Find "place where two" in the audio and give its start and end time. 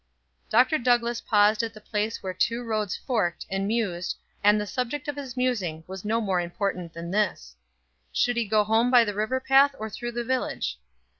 1.79-2.63